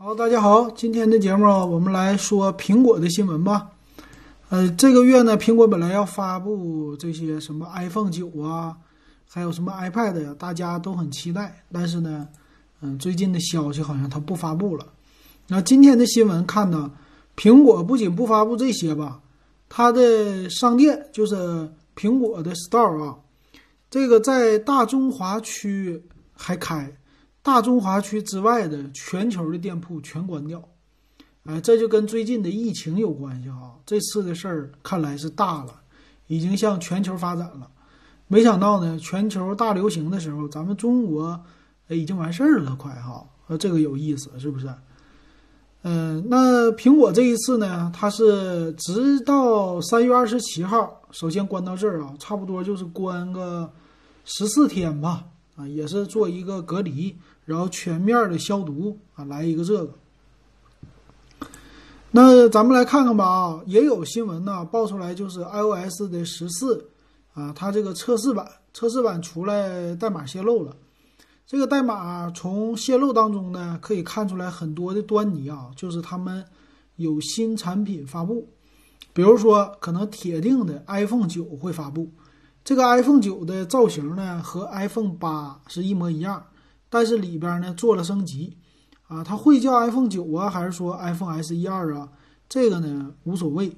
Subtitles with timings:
[0.00, 3.68] 好，大家好，今天的节目我们来说苹果的新闻吧。
[4.48, 8.76] 呃，这个月呢，苹果本来要发布这些什么 iPhone 九啊，
[9.28, 11.64] 还有什么 iPad 呀，大家都很期待。
[11.72, 12.28] 但是呢，
[12.80, 14.86] 嗯，最近的消息好像它不发布了。
[15.48, 16.92] 那今天的新闻看呢，
[17.36, 19.18] 苹果不仅不发布这些吧，
[19.68, 23.16] 它的商店就是苹果的 Store 啊，
[23.90, 26.00] 这个在大中华区
[26.36, 26.88] 还开。
[27.42, 30.62] 大中华区之外的全球的店铺全关掉，
[31.44, 33.78] 哎，这就跟最近的疫情有关系哈。
[33.86, 35.80] 这次的事儿看来是大了，
[36.26, 37.70] 已经向全球发展了。
[38.26, 41.40] 没想到呢，全球大流行的时候，咱们中国
[41.88, 43.26] 已经完事儿了，快哈。
[43.46, 44.68] 呃，这个有意思，是不是？
[45.82, 53.72] 嗯，那苹果这一次呢，它是直到三月二十七号，首先关到这儿啊，差不多就是关个
[54.26, 55.24] 十四天吧。
[55.58, 59.92] 啊，也是做一个隔离，然后全面的消毒啊，来一个这个。
[62.12, 66.88] 那咱们来看看吧啊，也有新闻呢爆出来，就是 iOS 的十四
[67.34, 70.76] 啊，它这个测试版测试版出来代码泄露了。
[71.44, 76.44] 这个代码从泄露当中呢，可以看出来很多的端倪啊，就是他们
[76.94, 78.48] 有新产品发布，
[79.12, 82.08] 比如说可能铁定的 iPhone 九会发布。
[82.68, 86.44] 这个 iPhone 九的造型呢和 iPhone 八是一模一样，
[86.90, 88.58] 但是里边呢做了升级，
[89.06, 92.06] 啊，它会叫 iPhone 九啊，还是说 iPhone SE 二啊？
[92.46, 93.74] 这个呢无所谓，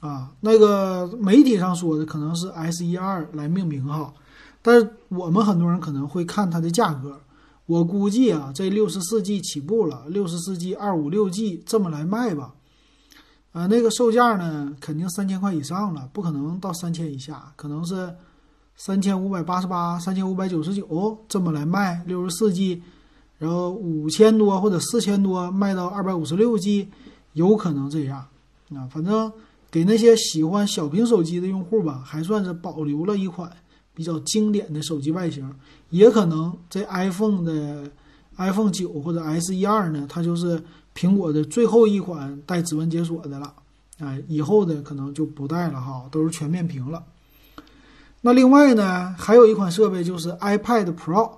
[0.00, 4.14] 啊，那个媒体上说的可能是 SE 二来命名哈，
[4.62, 7.20] 但是我们很多人可能会看它的价格，
[7.66, 12.54] 我估计啊，这六十四 G 起步了，六十四 G 二五六 G 这么来卖吧。
[13.56, 18.14] 啊，那个售价呢，肯定三千块以上了，不可能到三千以下，可能是
[18.76, 22.82] 三千五百八十八、三千五百九十九这么来卖六十四 G，
[23.38, 26.90] 然后五千多或者四千多卖到二百五十六 G，
[27.32, 28.26] 有可能这样。
[28.74, 29.32] 啊，反正
[29.70, 33.50] 给那些喜欢小屏手机的用户吧，还算是保留了一款
[33.94, 35.50] 比较经典的手机外形。
[35.88, 37.90] 也可能这 iPhone 的
[38.36, 40.62] iPhone 九或者 S 一二呢，它就是。
[40.96, 43.52] 苹果的最后一款带指纹解锁的了，
[43.98, 47.04] 哎，以后的可能就不带了哈，都是全面屏了。
[48.22, 51.30] 那另外呢，还有一款设备就是 iPad Pro，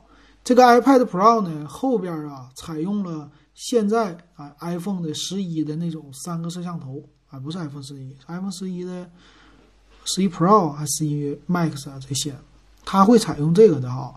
[0.45, 9.11] 这个 iPad Pro 呢后边啊采用了现在啊 iPhone 的十一的那种三个摄像头啊，不是 iPhone 十一，iPhone 十一的
[10.05, 12.33] 十一 Pro 还是十一 Max 啊这些，
[12.85, 14.15] 它会采用这个的哈。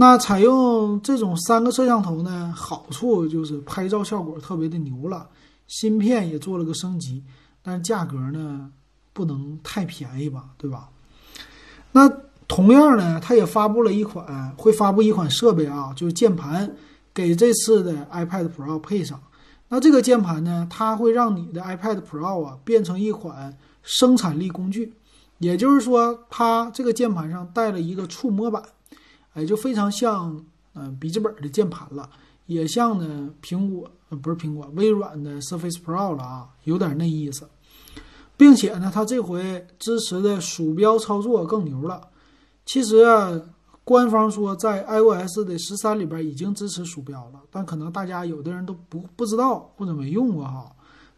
[0.00, 5.28] 那采用这种三个摄像头呢，好处就是拍照效果特别的牛了，
[5.66, 7.22] 芯片也做了个升级，
[7.62, 8.70] 但是价格呢
[9.12, 10.88] 不能太便宜吧，对吧？
[11.92, 12.10] 那
[12.48, 16.74] 同样呢，它也发布了一款，会发布一款设备啊，就是键盘，
[17.12, 19.20] 给这次的 iPad Pro 配上。
[19.68, 24.94] 那这个键盘呢，它会让你的 iPad Pro 啊变成一款生产力工具，
[25.36, 28.62] 也就是说，它这个键盘上带了一个触摸板。
[29.34, 32.08] 哎，就非常像嗯笔记本的键盘了，
[32.46, 33.90] 也像呢苹果
[34.22, 37.48] 不是苹果微软的 Surface Pro 了啊，有点那意思，
[38.36, 42.08] 并且呢，它这回支持的鼠标操作更牛了。
[42.66, 43.40] 其实啊，
[43.84, 50.70] 官方说在 iOS 的十三里边已经支持鼠标了，但可能大家有的人都不不知道或者没用过哈。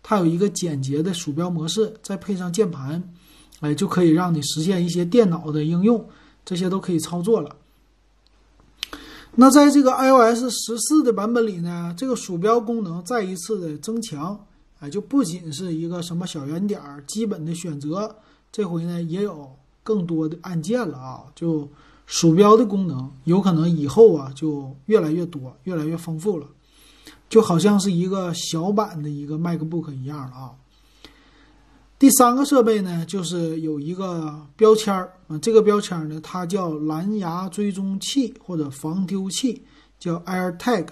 [0.02, 3.02] 它有一个简洁的鼠标模式，再配上键盘，
[3.60, 6.04] 哎，就可以让你实现一些电脑的应用，
[6.44, 7.54] 这些都可以操作了。
[9.34, 14.38] 那在这个 iOS 十四的版本里呢，这个鼠标功能再一次的增强，
[14.78, 18.14] 哎，就不仅是一个什么小圆点儿基本的选择，
[18.52, 19.50] 这回呢也有
[19.82, 21.66] 更多的按键了啊，就
[22.04, 26.46] 鼠标的功能有可能以后啊就越来越多，越来越丰富了，
[27.30, 30.50] 就好像是一个小版的一个 MacBook 一样了啊。
[32.02, 39.62] 第三个设备呢，就是有一个标签儿啊，这个标签呢，它叫蓝牙追踪器或者防丢器，
[40.00, 40.88] 叫 AirTag。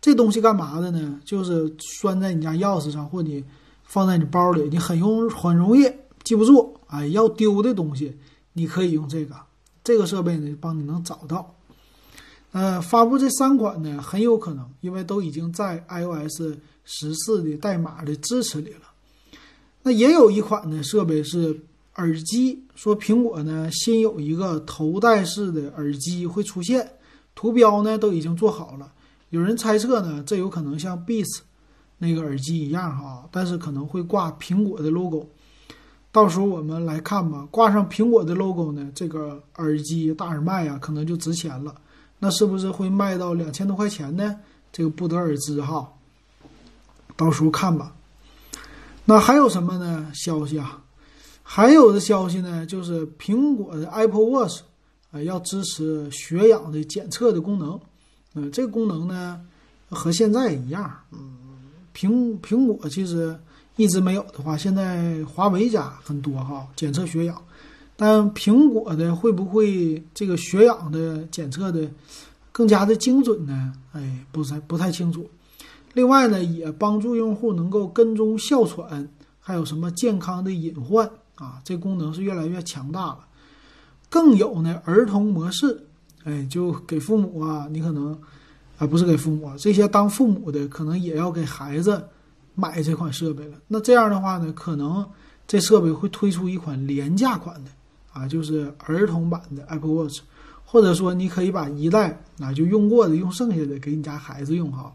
[0.00, 1.18] 这东西干嘛的呢？
[1.24, 3.28] 就是拴在你家钥匙上，或者
[3.82, 6.78] 放在你包里，你很容很容易记不住。
[6.86, 8.16] 哎，要丢的东西，
[8.52, 9.34] 你可以用这个
[9.82, 11.56] 这个设备呢，帮你能找到。
[12.52, 18.82] 呃，发布这三款呢，很有可能，因为都已经在 iOS 十四的代码的支持里了。
[19.86, 21.56] 那也有一款呢设备是
[21.94, 26.90] 耳机，说苹果呢新有一个头戴式的耳机会出现，
[27.36, 28.92] 图标呢都已经做好了。
[29.30, 31.38] 有人猜测呢，这有可能像 Beats
[31.98, 35.24] 那个耳机一样哈，但是可能会挂苹果的 logo。
[36.10, 41.72] 到时候我们来看吧，挂上苹果的 logo 呢，这个耳机大耳麦啊，可能就值钱了。
[42.18, 44.34] 那是不是会卖到两千多块钱呢？
[44.72, 45.88] 这个不得而知哈。
[47.14, 47.92] 到时候看吧。
[49.08, 50.10] 那还有什么呢？
[50.12, 50.82] 消息啊，
[51.44, 54.62] 还有的消息呢，就是苹果的 Apple Watch
[55.12, 57.80] 啊要支持血氧的检测的功能。
[58.34, 59.40] 嗯，这个功能呢
[59.88, 60.92] 和现在一样。
[61.12, 61.36] 嗯，
[61.96, 63.38] 苹苹果其实
[63.76, 67.40] 一直没有的话，现在华为家很多哈，检测血氧。
[67.96, 71.88] 但苹果的会不会这个血氧的检测的
[72.50, 73.72] 更加的精准呢？
[73.92, 75.30] 哎，不太不太清楚。
[75.96, 79.08] 另外呢，也帮助用户能够跟踪哮喘，
[79.40, 81.58] 还有什么健康的隐患啊？
[81.64, 83.20] 这功能是越来越强大了。
[84.10, 85.86] 更有呢，儿童模式，
[86.24, 88.12] 哎，就给父母啊，你可能
[88.76, 92.06] 啊不是给父母，啊这些当父母的可能也要给孩子
[92.54, 93.56] 买这款设备了。
[93.66, 95.02] 那这样的话呢，可能
[95.46, 97.70] 这设备会推出一款廉价款的。
[98.12, 100.20] 啊，就是儿童版的 Apple Watch，
[100.66, 104.92] 或者说你可以把一代啊就用过的用剩下的给你家孩子用哈。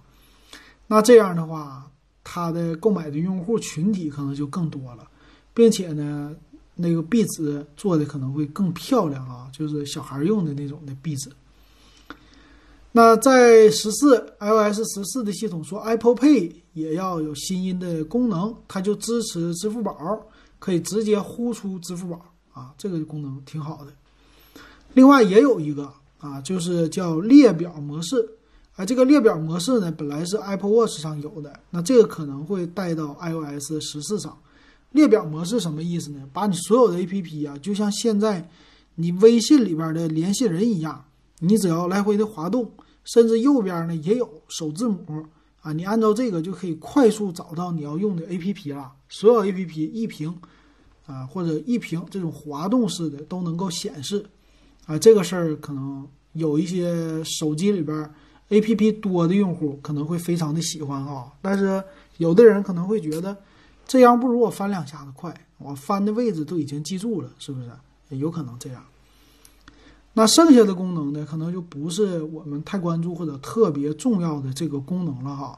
[0.94, 1.90] 那这样的话，
[2.22, 5.08] 它的购买的用户群体可能就更多了，
[5.54, 6.36] 并且呢，
[6.76, 11.32] 那个壁纸做的可能会更漂亮啊，就是小孩用的那种的壁纸。
[12.92, 19.96] 那在十四 iOS 十四的系统说，Apple Pay 也要有新音的功能，它就支持支付宝，
[20.60, 22.20] 可以直接呼出支付宝。
[22.52, 23.94] 啊，这个功能挺好的。
[24.94, 25.90] 另外也有一个
[26.20, 28.30] 啊，就是叫列表模式。
[28.82, 34.36] 啊，这个列表模式呢，本来是 Apple Watch 上有的，那这个可能会带到 iOS 十四上。
[34.90, 36.28] 列表模式什么意思呢？
[36.34, 38.50] 把你所有的 APP 啊，就像现在
[38.96, 41.06] 你微信里边的联系人一样，
[41.42, 42.72] 你只要来回的滑动，
[43.04, 45.28] 甚至右边呢也有首字母
[45.62, 48.92] 啊，你按照这个就可以快速找到你要用的 APP 了。
[49.10, 50.36] 所有 APP 一屏。
[51.06, 54.24] 啊，或者一屏这种滑动式的都能够显示，
[54.86, 58.10] 啊，这个事儿可能有一些手机里边
[58.52, 61.84] A P P 多的用户可能会非常的喜欢啊，但是
[62.18, 63.36] 有的人可能会觉得
[63.88, 67.70] 这样不如我翻两下子快，我翻的位置都已经记住了，是不是？
[68.10, 68.84] 有可能这样。
[70.14, 75.58] 那剩下的功能呢，可能就不是我们太关注或者特别重要的这个功能了哈。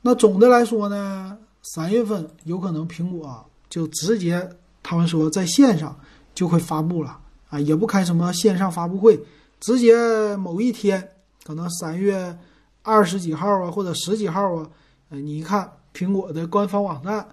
[0.00, 4.48] 那总的来说呢，三月份有可能苹果就直接。
[4.84, 5.96] 他们说在线上
[6.34, 7.16] 就会发布了
[7.50, 9.22] 啊，也不开什么线上发布会，
[9.60, 11.11] 直接某一天，
[11.44, 12.36] 可能三月
[12.82, 14.70] 二十几号啊，或者十几号啊，
[15.10, 17.26] 呃，你一看苹果的官方网站，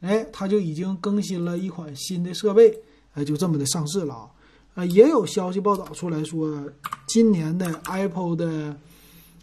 [0.00, 2.78] 哎，它就已经更新了一款新的设备，
[3.14, 4.30] 哎，就这么的上市了啊。
[4.74, 6.62] 呃，也有消息报道出来说，
[7.06, 8.76] 今年的 Apple 的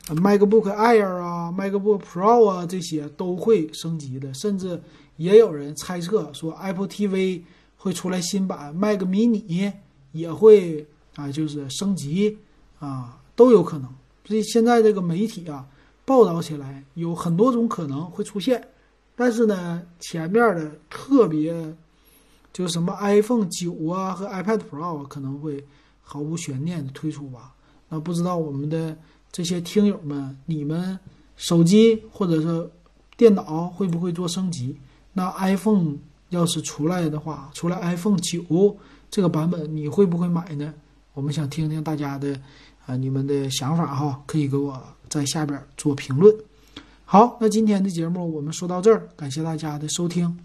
[0.08, 4.82] MacBook Air 啊、MacBook Pro 啊这些都会升级的，甚至。
[5.18, 7.42] 也有人猜测说，Apple TV
[7.76, 9.74] 会出来新版，Mac Mini
[10.12, 10.86] 也会
[11.16, 12.38] 啊，就是升级
[12.78, 13.90] 啊，都有可能。
[14.28, 15.66] 所以现在这个媒体啊，
[16.04, 18.62] 报道起来有很多种可能会出现。
[19.16, 21.74] 但是呢，前面的特别
[22.52, 25.64] 就什么 iPhone 九啊和 iPad Pro 可能会
[26.02, 27.54] 毫无悬念的推出吧。
[27.88, 28.98] 那不知道我们的
[29.32, 31.00] 这些听友们，你们
[31.38, 32.70] 手机或者是
[33.16, 34.78] 电脑会不会做升级？
[35.14, 35.96] 那 iPhone
[36.30, 38.78] 要是出来的话，出来 iPhone 九
[39.10, 40.74] 这个版本，你会不会买呢？
[41.14, 42.40] 我们想听听大家的
[42.88, 46.34] 啊，你们的想法哈，可以给我在下边做评论。
[47.06, 50.36] 好，那今天的节目我们说到这儿，感谢大家的收听。